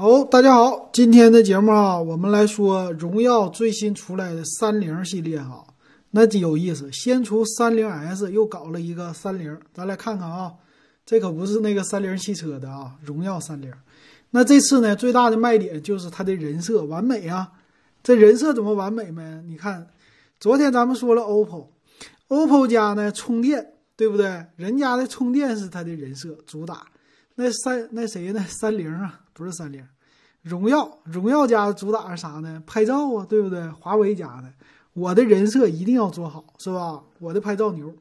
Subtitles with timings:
[0.00, 5.62] 好，大家好，今天的节目啊，我们来说荣耀最新出来的三零系列哈，
[6.12, 6.90] 那就有意思。
[6.90, 10.54] 先出三零 S，又搞了一个三零，咱来看看啊，
[11.04, 13.70] 这可不是那个三菱汽车的啊，荣耀三零。
[14.30, 17.52] 那这次呢，最大的卖点就是它的人设完美啊。
[18.02, 19.42] 这人设怎么完美呢？
[19.46, 19.86] 你看，
[20.38, 24.46] 昨天咱们说了 OPPO，OPPO 家呢充电，对不对？
[24.56, 26.86] 人家的充电是它的人设主打。
[27.34, 28.42] 那三那谁呢？
[28.48, 29.82] 三菱啊，不是三菱，
[30.42, 32.62] 荣耀，荣耀家主打是啥呢？
[32.66, 33.66] 拍照啊，对不对？
[33.70, 34.52] 华为家的，
[34.92, 37.02] 我的人设一定要做好，是吧？
[37.18, 37.94] 我的拍照牛。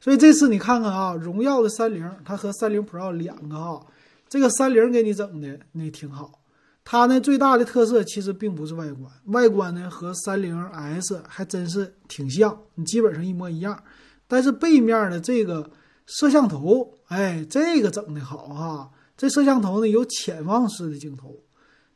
[0.00, 3.84] 所以这次你看看啊，荣耀的三菱，它和三菱 Pro 两个哈，
[4.28, 6.38] 这个三菱给你整的那挺好。
[6.84, 13.82] 它呢最大的特色其实并不是外观，外观呢和三零 S 还真是挺像，你基本上一模一样。
[14.28, 15.68] 但是背面的这个
[16.06, 18.90] 摄像头，哎，这个整的好哈。
[19.18, 21.36] 这摄像头呢有潜望式的镜头，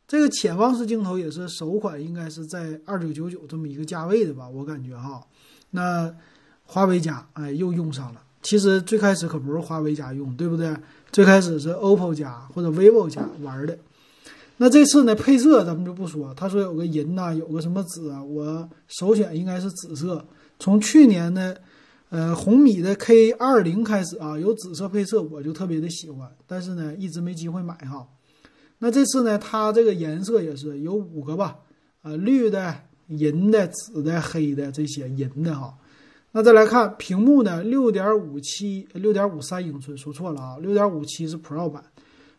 [0.06, 5.22] 这个潜望式镜头也是首款，应该是在二九九九这么一个价位的吧，我感觉哈。
[5.70, 6.12] 那
[6.64, 10.76] 华为家哎又用上了，其实最开始可不是华为家用，对不对？
[11.12, 13.78] 最开始是 OPPO 家或者 vivo 家玩的。
[14.56, 16.34] 那这次呢，配色咱们就不说。
[16.34, 20.24] 他说有个银呐，有个什么紫啊，我首选应该是紫色。
[20.58, 21.54] 从去年呢，
[22.12, 26.30] 呃，红米的 K 二零开始啊，有紫色配色，我就特别的喜欢。
[26.46, 28.06] 但是呢，一直没机会买哈。
[28.76, 31.56] 那这次呢，它这个颜色也是有五个吧，
[32.02, 35.74] 啊，绿的、银的、紫的、黑的这些银的哈。
[36.32, 41.82] 那再来看屏幕呢，六点五七、六点五三英寸，说错了啊，六点五七是 Pro 版。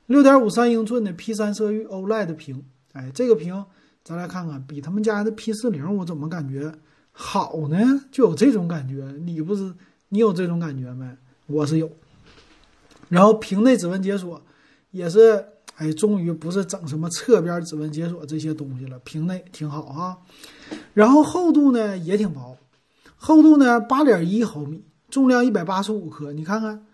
[0.06, 3.66] 六点五三英寸的 P 三色域 OLED 屏，哎，这个屏
[4.04, 6.72] 咱来看看，比他们家的 P 四零我怎么感觉
[7.14, 7.78] 好呢？
[8.12, 9.74] 就有这种感觉，你不是
[10.10, 11.06] 你有这种感觉没？
[11.46, 11.90] 我是有。
[13.08, 14.42] 然后屏内指纹解锁
[14.92, 20.18] 也是，哎，终于不是整什么侧边指纹解锁这些东西了，屏内挺好哈。
[20.94, 22.58] 然后厚度呢也挺薄，
[23.16, 26.86] 厚度呢八点一毫米，重量一百八十五克，你看看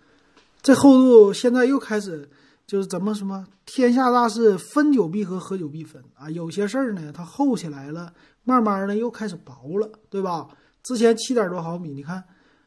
[0.61, 2.29] 这厚度，现在又开始。
[2.69, 6.29] 就是怎么什么天下大事，分久必合，合久必分啊！
[6.29, 8.13] 有些事儿呢，它厚起来了，
[8.43, 10.47] 慢慢的又开始薄了，对吧？
[10.83, 12.23] 之前七点多毫米，你看，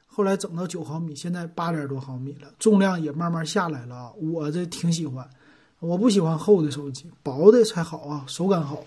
[0.08, 4.12] 后来整到九毫米，现在八点多毫米了，重量也慢慢下来了啊！
[4.20, 5.24] 我这挺喜欢，
[5.78, 8.82] 我不喜欢厚的手机，薄的才好啊，手感好。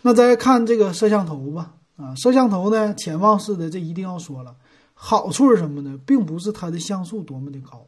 [0.00, 4.56] 那再看这个摄像头吧，啊，摄像头呢，潜望式的，这一定要说了，
[4.94, 5.98] 好处是什么呢？
[6.06, 7.86] 并不是它的像素多么的高。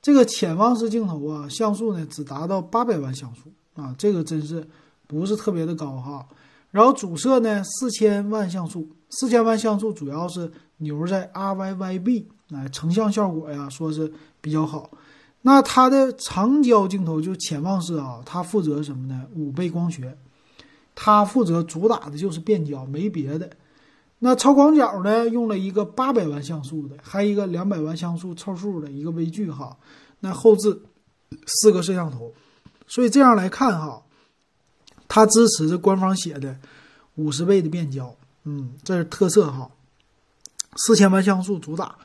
[0.00, 4.66] 这个潜望式镜头啊，像素呢只达到八百万像素啊，这个真是
[5.06, 6.26] 不是特别的高哈。
[6.70, 14.90] 然后主摄呢四千万像素，四千万像素主要是牛在 RYYB，哎，成像效果呀说是比较好。
[15.42, 19.24] 那它的长焦镜头就潜望式啊，它负责什么呢？
[19.34, 20.16] 五倍光学，
[20.94, 23.50] 它负责主打的就是变焦，没别的。
[24.20, 29.76] 那超广角呢，用了一个八百万像素的，还有一个两百万像素凑数的一个微距哈。
[30.20, 30.82] 那后置
[31.46, 32.32] 四个摄像头，
[32.88, 34.02] 所以这样来看哈，
[35.06, 36.58] 它支持着官方写的
[37.14, 39.70] 五十倍的变焦，嗯，这是特色哈。
[40.76, 41.96] 四千万像素主打，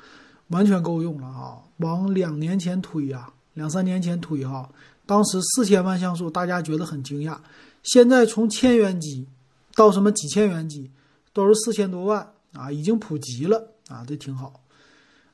[0.50, 1.58] 完全够用了啊。
[1.78, 4.70] 往两年前推呀，两三年前推哈，
[5.08, 7.38] 当时四千万像素大家觉得很惊讶，
[7.82, 9.28] 现在从千元机
[9.74, 10.92] 到什么几千元机。
[11.34, 14.62] 都是四千多万啊，已经普及了啊，这挺好。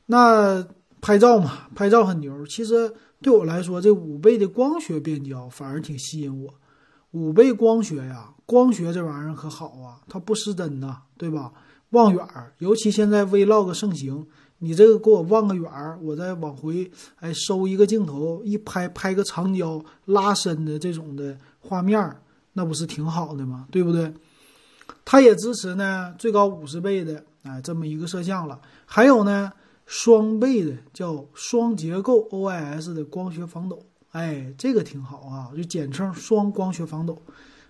[0.08, 0.66] 那
[1.02, 2.46] 拍照嘛，拍照很牛。
[2.48, 6.54] 其实对我来说，这五倍的光学变焦反而挺吸引我。
[7.12, 11.52] 五倍光学呀，光学这玩意儿可好啊，它不失真呐，对吧？
[11.92, 14.28] 望远儿，尤其现在 Vlog 盛行，
[14.60, 22.16] 你这个给我望个远儿，我再往回哎收一个镜头，一拍拍个长焦拉伸的这种的画面，
[22.54, 23.68] 那不是挺好的吗？
[23.72, 24.14] 对不对？
[25.06, 29.52] 它也支持呢，最高五十倍的哎这么一个摄像了，还有呢
[29.86, 37.20] 双倍的叫双结构 OIS 的光学防抖，哎这个挺好啊，就简称双光学防抖。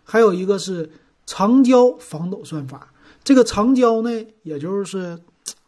[0.04, 0.90] 还有一个是
[1.26, 2.92] 长焦防抖算法，
[3.24, 4.10] 这个长焦呢
[4.44, 5.18] 也就是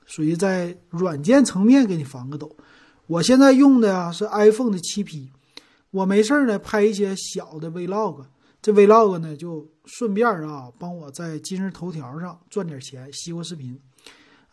[0.06, 2.52] 属于在软件层面给你防个抖。
[3.08, 5.30] 我现在用的啊是 iPhone 的七 P，
[5.92, 8.24] 我没事儿呢拍一些小的 Vlog。
[8.62, 13.80] 这 vlog 呢，就顺便啊，帮我在今日头条上赚点钱，西瓜视频，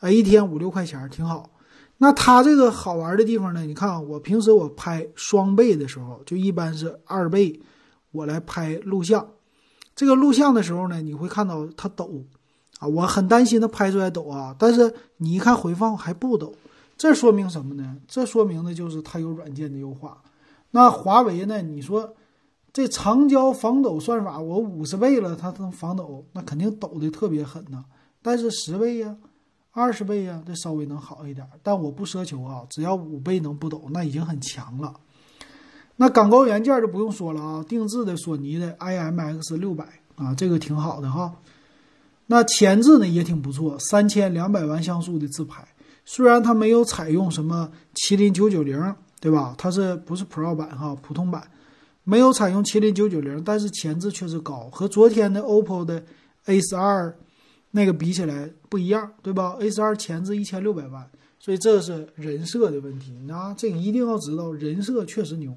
[0.01, 1.51] 啊，一天五六块钱，挺好。
[1.99, 7.61] 那它这个好玩的地方呢，你看啊我平时我拍双倍的时候，就一般是二倍，
[8.13, 9.29] 我来拍录像。
[9.95, 12.25] 这个录像的时候呢，你会看到它抖，
[12.79, 14.57] 啊，我很担心它拍出来抖啊。
[14.59, 16.55] 但是你一看回放还不抖，
[16.97, 17.99] 这说明什么呢？
[18.07, 20.23] 这说明的就是它有软件的优化。
[20.71, 21.61] 那华为呢？
[21.61, 22.15] 你说？
[22.79, 27.85] 这长焦防抖算法，我五十倍了，它能防抖，那肯定抖的特别狠呐。
[28.23, 29.17] 但是十倍呀，
[29.73, 31.45] 二十倍呀，这稍微能好一点。
[31.65, 34.95] 但我不奢求啊，只要五倍能不抖，那已经很强了。
[35.97, 39.85] 那感光元件就不用说了啊，定制的索尼的 IMX 六百
[40.15, 41.35] 啊，这个挺好的哈。
[42.27, 45.67] 那前置呢也挺不错，三千两百万像素的自拍。
[46.05, 49.57] 虽然它没有采用什么麒麟九九零，对吧？
[49.59, 50.97] 它是不是 Pro 版哈？
[51.03, 51.43] 普通版。
[52.09, 56.03] 没有采用麒麟九九零，但是前置确实高，和昨天的 OPPO 的
[56.47, 57.15] A 十二
[57.73, 61.07] 那个比起来不一样，对吧？A 十二前置一千六百万，
[61.39, 65.55] 所以这是人设的问题啊，这个一定要知道，人设确实牛。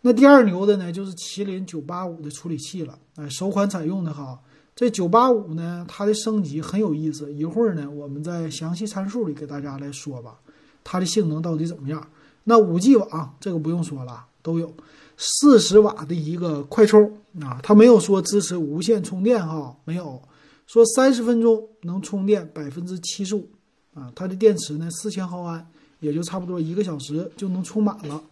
[0.00, 4.40] 那第二牛的呢，就是麒麟九八五的处理器了，哎，首款采用的哈。
[4.74, 10.40] 这九八五呢，它的升级很有意思，一会儿呢，我们在详细参数里给大家来说吧，
[10.82, 12.04] 它的性能到底怎么样？
[12.42, 14.72] 那五 G 网这个不用说了，都有。
[15.16, 17.02] 四十瓦的一个快充
[17.40, 20.22] 啊，它没有说支持无线充电哈，没有
[20.66, 23.48] 说三十分钟能充电百分之七十五
[23.94, 25.66] 啊，它的电池呢四千毫安，
[26.00, 28.22] 也就差不多一个小时就能充满了。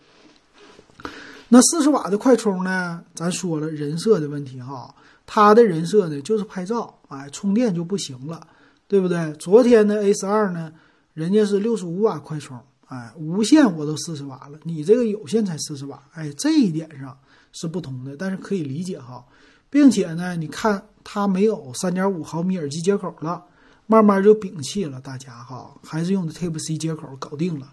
[1.48, 4.94] 那四十瓦的快充呢，咱说了人设的问题哈，
[5.24, 8.46] 它的人设呢就是拍照，哎，充电就不行了，
[8.86, 9.32] 对不对？
[9.38, 10.70] 昨天的 A 十二呢，
[11.14, 12.58] 人家是六十五瓦快充。
[12.86, 17.16] 哎，无线我都四十瓦了，你这个有线才四十瓦，哎，这一点上
[17.52, 19.24] 是不同的，但是可以理解哈，
[19.70, 23.42] 并且呢，你看它没有三点五毫米耳机接口了，
[23.86, 27.72] 慢慢就摒弃了，大家哈，还是用的 Type C 接口搞定了。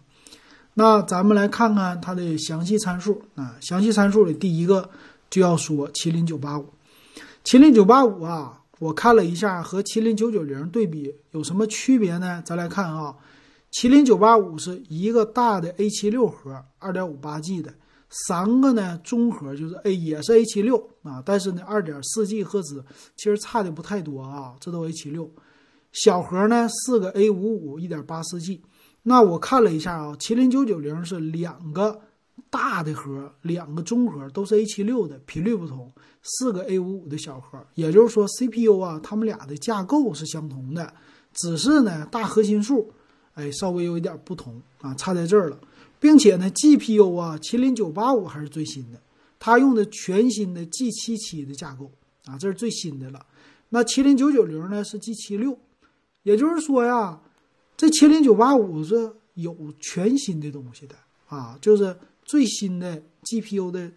[0.76, 4.90] 那咱们来看看它的详细参数啊，详细参数里第一个
[5.30, 6.70] 就要说麒麟九八五，
[7.44, 12.42] 麒麟九八五啊，我看了一下和麒麟九九零对比有什么区别呢？
[12.46, 13.14] 咱来看啊。
[13.72, 17.74] 麒麟九八五是一个大的 A 七六核，二点五八 G 的，
[18.10, 22.84] 三个呢中核就是 A 也是 A 七六啊，但是呢二点四 G 赫兹
[23.16, 25.32] 其实差的不太多啊，这都 A 七六，
[25.94, 28.62] 小核呢四个 A 五五一点八四 G，
[29.04, 32.02] 那我看了一下啊，麒麟九九零是两个
[32.50, 35.90] 大的核，两个中核都是 A 七六的，频率不同，
[36.22, 40.94] 四个 A 五五的小核，也就是说 CPU 啊，它们俩的架构是相同的，
[41.34, 42.92] 只是呢大核心数。
[43.42, 45.60] 哎，稍微有一点不同啊，差在这儿了，
[46.00, 49.02] 并且呢，GPU 啊，麒麟九八五还是最新的，
[49.40, 51.90] 它用的全新的 G 七七的架构
[52.26, 53.26] 啊，这是最新的了。
[53.70, 55.58] 那麒麟九九零呢是 G 七六，
[56.22, 57.20] 也就是说呀，
[57.76, 60.96] 这麒麟九八五是有全新的东西的
[61.28, 63.90] 啊，就是最新的 GPU 的，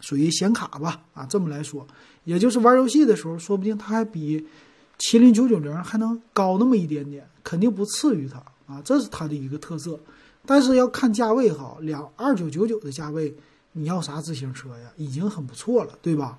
[0.00, 1.86] 属于显卡吧啊，这么来说，
[2.24, 4.44] 也就是玩游戏的时候，说不定它还比
[4.98, 8.42] 麒麟九九零还能高那么一点点，肯定不次于它。
[8.70, 9.98] 啊，这是它的一个特色，
[10.46, 13.34] 但是要看价位哈，两二九九九的价位，
[13.72, 14.92] 你要啥自行车呀？
[14.96, 16.38] 已经很不错了，对吧？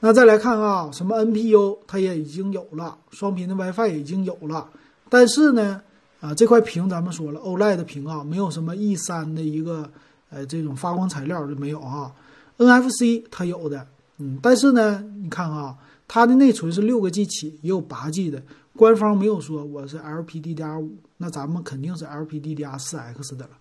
[0.00, 4.68] 那再来看啊，什么 NPU 它也已经有了，双频的 WiFi 也已经有了，
[5.08, 5.80] 但是呢，
[6.20, 9.90] 啊这块屏咱们说了，OLED 屏啊，没有什么 E 三的一个
[10.30, 12.12] 呃这种发光材料就没有啊
[12.58, 13.86] ，NFC 它有的，
[14.18, 15.76] 嗯，但是呢，你看啊，
[16.06, 18.42] 它的内存是六个 G 起，也有八 G 的。
[18.76, 23.52] 官方没有说我是 LPDDR5，那咱们肯定是 LPDDR4X 的了。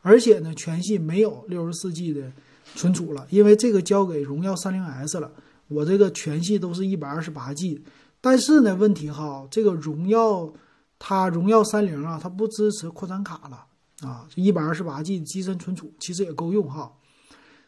[0.00, 2.32] 而且呢，全系没有六十四 G 的
[2.74, 5.30] 存储了，因为这个交给荣耀 30S 了。
[5.68, 7.82] 我这个全系都是一百二十八 G，
[8.20, 10.52] 但是呢，问题哈，这个荣耀
[10.98, 13.66] 它荣耀30啊，它不支持扩展卡了
[14.08, 16.92] 啊，一百二十八 G 机身存储其实也够用哈。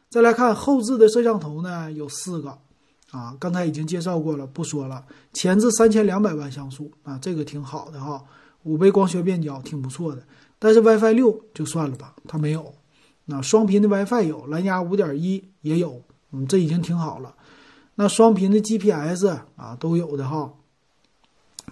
[0.08, 2.58] 再来看后置的摄像头呢，有四个。
[3.14, 5.04] 啊，刚才已经介绍过了，不说了。
[5.33, 8.21] 前置三千两百万像素啊，这个挺好的哈，
[8.64, 10.23] 五倍光学变焦挺不错的。
[10.59, 12.75] 但是 WiFi 六就算了吧，它没有。
[13.26, 16.02] 那双频的 WiFi 有，蓝牙五点一也有，
[16.33, 17.37] 嗯，这已经挺好了。
[17.94, 20.52] 那双频的 GPS 啊都有的哈。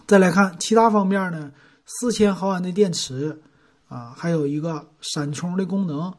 [0.06, 1.50] 再来看其他方面呢，
[1.84, 3.42] 四千毫安的电池
[3.88, 6.14] 啊，还有一个闪充的功能。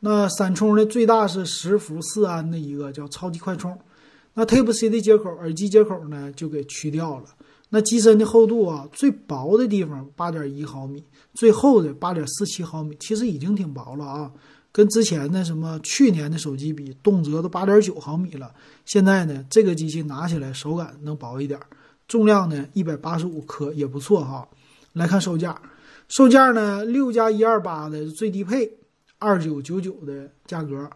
[0.00, 3.78] 那闪充的最大是十伏四安的一个叫超级快充。
[4.34, 7.24] 那 Type C 的接口，耳机接口呢就给去掉了。
[7.70, 14.30] 那机身的厚度啊，最薄的地方八点一毫米，最厚的八点四七毫米，其实已经挺薄了啊。
[14.70, 18.52] 跟之前的什么去年的手机比，动辄都八点九毫米了。
[18.84, 21.58] 现在呢，这个机器拿起来手感能薄一点，
[22.08, 24.48] 重量呢一百八十五克也不错哈。
[24.92, 25.60] 来看售价，
[26.08, 28.78] 售价呢六加一二八的最低配
[29.18, 30.90] 二九九九的价格。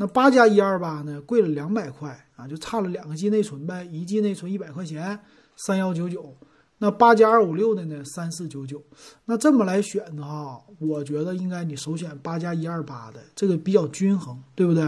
[0.00, 5.18] 那八加一二八呢，贵了两百块啊，就差了两个 G 内存呗，一 G 内存一百块钱，
[5.56, 6.34] 三幺九九。
[6.78, 8.80] 那八加二五六的呢，三四九九。
[9.24, 14.84] 那这么来选的哈，我觉得应该你首选八加一二八的，这个比较均衡，对不对？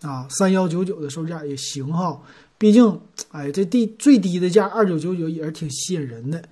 [0.00, 2.18] 啊，三幺九九的售价也行哈。
[2.56, 2.98] 毕竟，
[3.30, 6.42] 哎，这低最低的价二九九九也是挺吸引人的。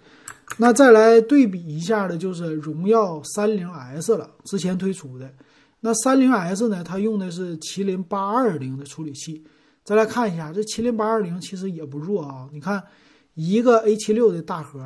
[0.59, 5.33] 那再来对比一下的，就是荣耀三零 S 了，之前推出的。
[5.87, 9.45] 那三零 S 呢，它用的是麒麟八二零的处理器。
[9.85, 12.49] 再来看一下，这麒麟八二零其实也不弱啊。
[12.53, 12.83] 你看，
[13.35, 14.81] 一个 A 七六的大核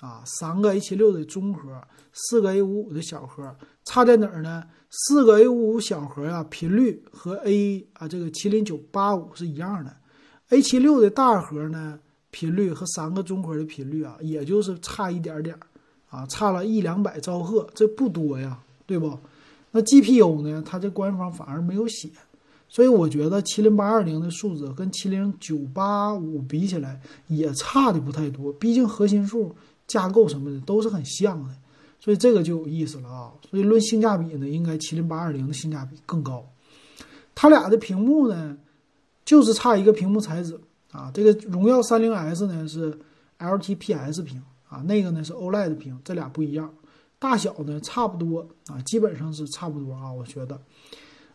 [0.00, 1.80] 啊，三个 A 七六的中核，
[2.12, 4.64] 四个 A 五五的小核，差在哪儿呢？
[4.90, 9.94] 四个 A 五五小核呀，频率和 A 啊这个麒麟九八五是一样的。
[10.48, 12.00] A 七六的大核呢，
[12.32, 15.60] 频率和三个中核的频率啊，也就是差一点点儿
[16.08, 19.16] 啊，差了一两百兆赫，这不多呀，对不？
[19.70, 22.10] 那 GPU 呢，它这官方反而没有写，
[22.68, 29.54] 所以我觉得麒麟八二零的数字跟麒麟九八五比起来也差的不太多，毕竟核心数、
[29.86, 31.54] 架构什么的都是很像的，
[31.98, 33.32] 所以这个就有意思了啊。
[33.50, 36.44] 所以论性价比呢，应该麒麟八二零的性价比更高。
[37.34, 38.56] 它俩的屏幕呢？
[39.22, 40.58] 就是差一个屏幕材质
[40.90, 42.98] 啊，这个荣耀三零 S 呢是
[43.38, 46.74] LTPS 屏啊，那个呢是 OLED 屏，这俩不一样，
[47.20, 50.58] 大小呢差不多啊，基本上是差不多啊，我觉得。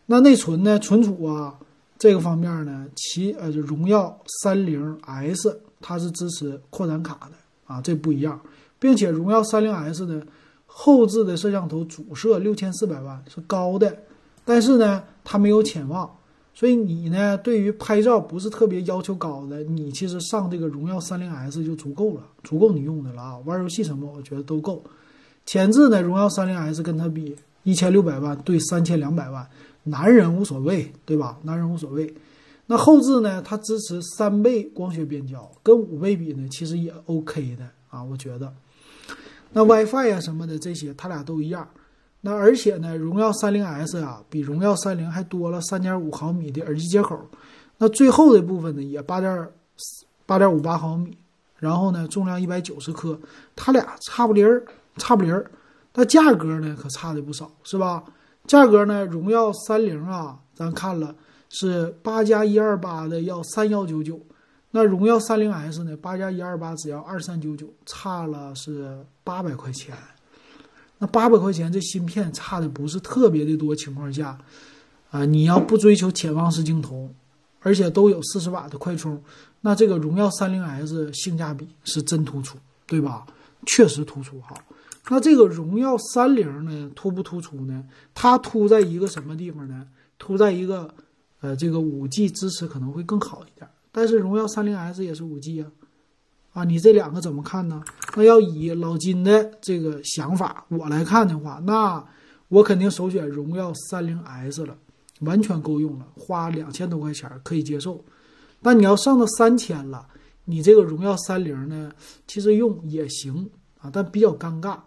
[0.04, 1.58] 那内存呢，存储啊
[1.98, 7.36] 这个方面呢，其呃荣耀三零 S 它是支持扩展卡的
[7.72, 8.38] 啊，这不一样，
[8.78, 10.22] 并且荣耀三零 S 呢
[10.66, 13.96] 后置的摄像头主摄六千四百万是高的，
[14.44, 16.10] 但是呢它没有潜望。
[16.52, 23.38] 所以你呢，对于拍照不是特别要求高的，你其实上这个荣耀三零 S 就足够了，足够你用的了啊。
[23.44, 24.82] 玩游戏什么，我觉得都够。
[25.46, 29.48] 前置呢，荣耀三零 S 跟它比，一千六百万对三千两百万，
[29.84, 31.38] 男人无所谓，对吧？
[31.44, 32.12] 男人无所谓。
[32.66, 38.52] 那后置呢，它支持三倍光学变焦，跟五倍比呢，其实也 OK 的啊，我觉得。
[39.52, 41.66] 那 WiFi 呀什么的这些，它俩都一样。
[42.22, 47.16] 那而且呢，荣耀三零 S 啊，比荣耀三零还多了三点五毫米的耳机接口。
[47.78, 49.48] 那最后的部分呢，也八点
[50.26, 51.16] 八点五八毫米，
[51.58, 53.18] 然后呢，重量一百九十克，
[53.54, 54.64] 它俩差不离儿，
[54.96, 55.50] 差不离儿。
[55.94, 58.04] 那价格呢，可差的不少，是吧？
[58.46, 61.14] 价格呢，荣耀三零啊，咱看了
[61.48, 64.20] 是八加一二八的要三幺九九，
[64.70, 69.96] 那荣耀三零 S 呢，八加一二八只要二三九九，差了是八百块钱。
[70.98, 74.38] 那八百块钱，这芯片差的不是特别的多情况下，
[75.10, 77.10] 啊，你要不追求潜望式镜头，
[77.66, 79.20] 而且都有四十瓦的快充，
[79.60, 82.56] 那这个荣耀三零 S 性价比是真突出，
[82.86, 83.26] 对吧？
[83.66, 84.56] 确实突出哈。
[85.08, 87.82] 那这个荣耀三零呢，突不突出呢？
[88.14, 89.84] 它突在一个什么地方呢？
[90.16, 90.94] 突在一个，
[91.40, 95.66] 呃，这个五 G 支持可能会更好一点，但是荣耀三零 S 也是五 G 啊。
[96.52, 97.82] 啊，你这两个怎么看呢？
[98.14, 102.06] 那要以老金的这个想法，我来看的话，那
[102.46, 104.78] 我肯定首选荣耀三零 S 了，
[105.20, 108.04] 完全够用了，花两千多块钱可以接受。
[108.60, 110.06] 那你要上到三千了，
[110.44, 111.92] 你这个荣耀三零呢，
[112.26, 114.78] 其实用也行啊，但比较尴尬。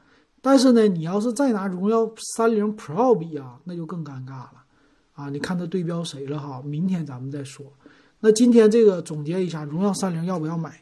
[0.42, 4.64] 但是呢，你要是再拿荣耀三零 Pro 比啊，那就更尴尬了
[5.14, 5.30] 啊！
[5.30, 6.62] 你看它对标谁了哈？
[6.62, 7.66] 明天咱们再说。
[8.22, 10.82] 那今天这个总结一下，荣耀三零要不要买？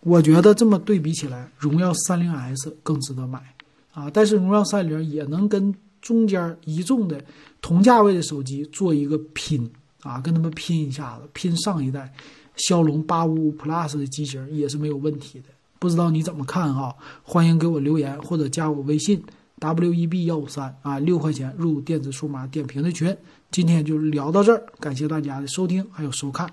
[0.00, 3.54] 我觉得这么对比起来，荣耀三零 S 更值得买
[3.94, 4.10] 啊！
[4.12, 7.24] 但是荣耀三零也能跟中间一众的
[7.62, 9.68] 同价位的手机做一个拼
[10.02, 12.12] 啊，跟他们拼一下子，拼上一代
[12.56, 15.46] 骁龙八五五 Plus 的机型也是没有问题的。
[15.78, 16.94] 不知道你怎么看啊？
[17.22, 19.22] 欢迎给我留言或者加我微信
[19.60, 23.16] web 幺五三啊，六块钱入电子数码点评的群。
[23.50, 26.52] 今天就聊到这儿，感谢大家的收听还有收看。